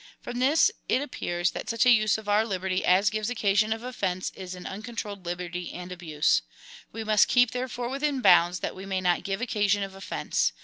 From 0.19 0.39
this 0.39 0.71
it 0.89 0.99
appears, 1.03 1.51
that 1.51 1.69
such 1.69 1.85
a 1.85 1.91
use 1.91 2.17
of 2.17 2.27
our 2.27 2.43
liberty 2.43 2.83
as 2.83 3.11
gives 3.11 3.29
occasion 3.29 3.71
of 3.71 3.83
offence, 3.83 4.31
is 4.33 4.55
an 4.55 4.65
uncontrolled 4.65 5.27
liberty 5.27 5.71
and 5.73 5.91
abuse. 5.91 6.41
We 6.91 7.03
must 7.03 7.27
keep, 7.27 7.51
therefore, 7.51 7.87
within 7.87 8.19
bounds, 8.19 8.61
that 8.61 8.73
we 8.75 8.87
may 8.87 8.99
not 8.99 9.23
give 9.23 9.41
occasion 9.41 9.83
of 9.83 9.93
offence. 9.93 10.53